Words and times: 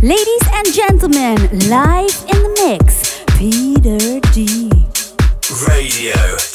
Ladies 0.00 0.42
and 0.52 0.72
gentlemen, 0.72 1.36
live 1.68 2.24
in 2.28 2.42
the 2.44 2.52
mix, 2.62 3.24
Peter 3.36 4.20
D. 4.32 4.70
Radio 5.66 6.47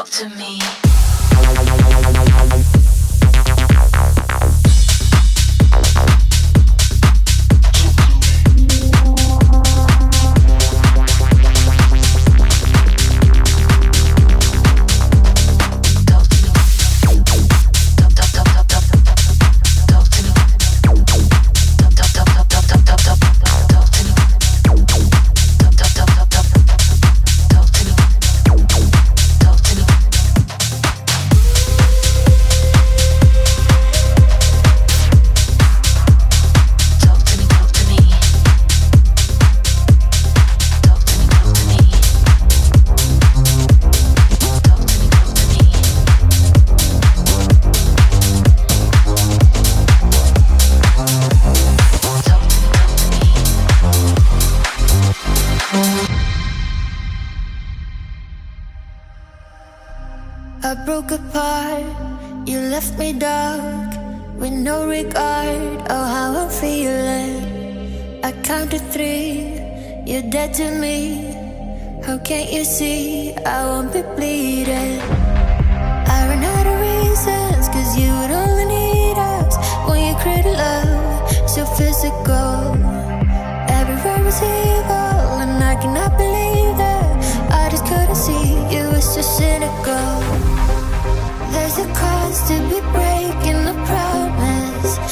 talk 0.00 0.08
to 0.08 0.28
me. 0.38 0.59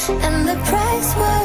And 0.09 0.47
the 0.47 0.55
price 0.65 1.15
was 1.15 1.38